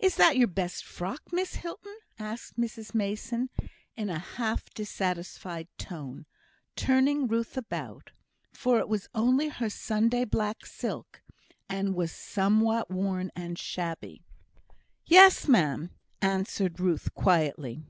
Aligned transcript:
"Is 0.00 0.16
that 0.16 0.36
your 0.36 0.48
best 0.48 0.84
frock, 0.84 1.32
Miss 1.32 1.54
Hilton?" 1.54 1.96
asked 2.18 2.58
Mrs 2.58 2.92
Mason, 2.92 3.50
in 3.96 4.10
a 4.10 4.18
half 4.18 4.68
dissatisfied 4.70 5.68
tone, 5.78 6.26
turning 6.74 7.28
Ruth 7.28 7.56
about; 7.56 8.10
for 8.52 8.80
it 8.80 8.88
was 8.88 9.06
only 9.14 9.50
her 9.50 9.70
Sunday 9.70 10.24
black 10.24 10.66
silk, 10.66 11.22
and 11.68 11.94
was 11.94 12.10
somewhat 12.10 12.90
worn 12.90 13.30
and 13.36 13.56
shabby. 13.56 14.22
"Yes, 15.06 15.46
ma'am," 15.46 15.90
answered 16.20 16.80
Ruth, 16.80 17.14
quietly. 17.14 17.84